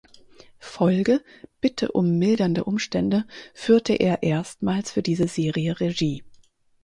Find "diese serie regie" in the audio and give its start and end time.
5.03-6.23